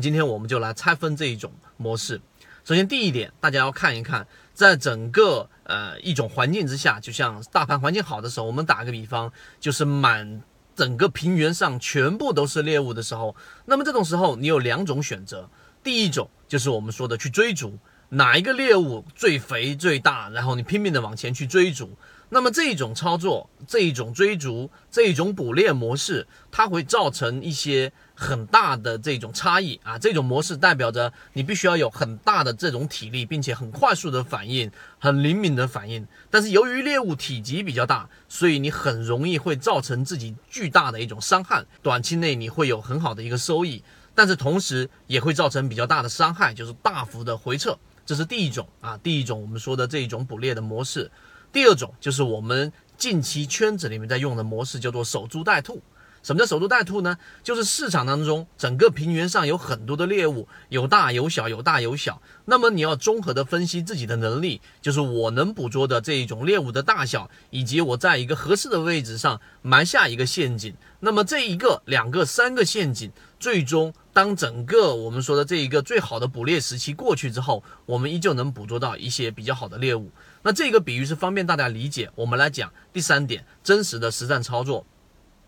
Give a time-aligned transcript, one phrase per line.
[0.00, 2.20] 今天我们就来拆分这一种模式。
[2.64, 10.42] 首先，第一点，大家要看一看，在整个呃一种环境之下，就像大盘环境好的时候，我们打个比方，就是满
[10.74, 13.34] 整个平原上全部都是猎物的时候，
[13.66, 15.48] 那么这种时候你有两种选择，
[15.82, 17.78] 第一种就是我们说的去追逐。
[18.10, 21.96] 哪一个猎物最肥最大，然后你拼命的往前去追逐，
[22.30, 29.96] 那么这一种操作，这一种追逐，这一种捕猎模式，它会造成一些很大的这种差异啊。
[29.96, 34.68] 这种模式代表着你必须要有很大的这种体力，并且很快速的反应，
[34.98, 36.04] 很灵敏的反应。
[36.28, 41.64] 但是由于猎物体积比较大，所以你很容易会造成自己巨大的一种伤害。
[41.80, 43.84] 短期内你会有很好的一个收益，
[44.16, 47.78] 但是同时也会造成比较大的伤害，就是大幅的回撤。
[48.10, 51.08] 这是第一种啊，第一种我们说的这一种捕猎的模式。
[51.52, 55.80] 第二种就是我们近期圈子里面在用的模式，叫做守株待兔。
[56.20, 57.16] 什么叫守株待兔呢？
[57.44, 62.20] 就是市场当中整个平原上有很多的猎物，有大有小，有大有小。
[62.46, 70.74] 那么你要综合的分析自己的能力，就是我能捕捉的这一种猎物的大小，以及我在一个合适的位置上埋下一个陷阱。
[70.98, 80.10] 那么这一个、两个、三个陷阱，最终当整个我们说的这一个最好的捕猎时期过去之后，我们依旧能捕捉到一些比较好的猎物。
[80.42, 82.10] 那这个比喻是方便大家理解。
[82.14, 84.84] 我们来讲第三点，真实的实战操作。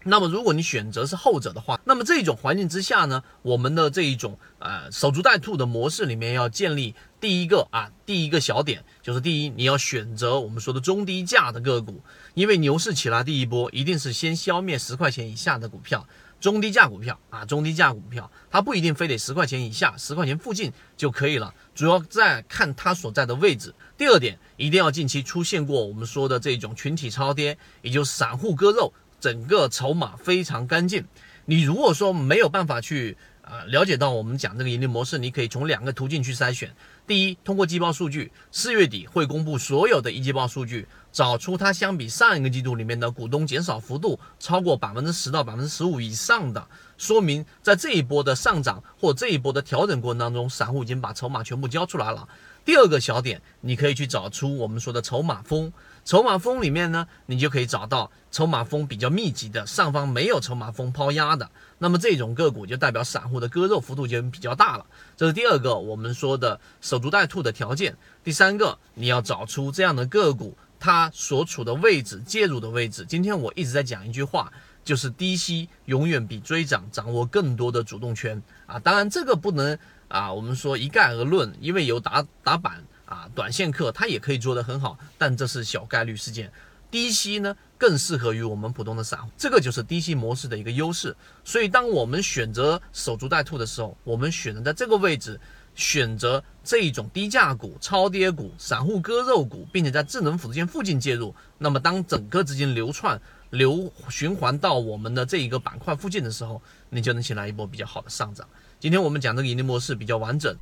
[0.05, 12.03] 那么，如果你选择是后者的话，那么这种环境之下呢，我们的这一种呃守株待兔的模式里面要建立第一个啊第一个小点，就是第一你要选择我们说的中低价的个股，
[12.35, 16.05] 因为牛市起来第一波一定是先消灭十块钱以下的股票，
[16.43, 23.73] 中低价股票啊中低价股票，它不一定非得十块钱以下，十块钱附近就可以了，主要在看它所在的位置。
[23.97, 28.93] 第二点，一定要近期出现过我们说的这种群体超跌，也就是散户割肉。
[29.21, 31.05] 整个筹码非常干净，
[31.45, 36.75] 你如果说没有办法去啊了解到我们讲这个盈利模式，你可以从两个途径去筛选。
[37.07, 46.65] 第一，通过季报数据，四月底会公布所有的一季报数据，找出它相比上一个季度里面的股东减少幅度超过百分之十到百分之十五以上的，
[46.97, 52.29] 说明在这一波的上涨或这一波的调整过程当中，散户已经把筹码全部交出来了。
[52.65, 55.73] 第二个小点，你可以去找出我们说的筹码峰。
[56.05, 61.49] 筹码峰里面呢，你就可以找到筹码峰比较密集的，上方没有筹码峰抛压的，
[61.79, 64.85] 那么这种个股就代表散户的割肉幅度就比较大了。
[65.17, 67.97] 这是第二个我们说的守株待兔的条件。
[68.25, 73.05] 第三个，你要找出这样的个股它所处的位置、介入的位置。
[73.09, 74.53] 今天我一直在讲一句话，
[74.83, 78.77] 就是低吸永远比追涨掌握更多的主动权啊。
[78.81, 82.83] 当然这个不能啊，我们说一概而论，因为有打打板。
[83.13, 86.51] 啊，短线客他也可以做得很好，但这是小概率事件。
[86.91, 91.15] 低吸呢更适合于我们普通的散户，这个就是低吸模式的一个优势。
[91.45, 95.39] 所以，当我们选择守株待兔的时候，我们选择在这个位置
[95.75, 101.35] 选择这一种低价股、超跌股、散户割肉股，并且在智能辅助线附近介入。
[101.59, 103.21] 那么，当整个资金流窜、
[103.51, 108.49] 流循环到我们的这一个板块附近的时候，你就能起来一波比较好的上涨。
[108.81, 110.55] 今天我们讲这个盈利模式比较完整。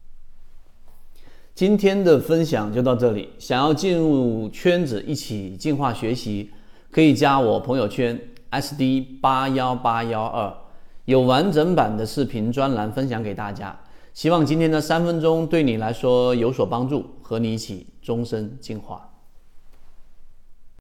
[1.61, 3.29] 今天的分享就到这里。
[3.39, 6.49] 想要进入圈子一起进化学习，
[6.91, 8.19] 可以加我朋友圈
[8.51, 10.51] SD 八幺八幺二，
[11.05, 13.79] 有完整版的视频专栏分享给大家。
[14.15, 19.10] 希望今天的三分钟对你来说有所帮助，和你一起终身进化。